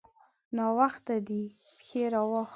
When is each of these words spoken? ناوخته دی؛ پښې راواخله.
ناوخته 0.57 1.15
دی؛ 1.27 1.43
پښې 1.77 2.03
راواخله. 2.13 2.49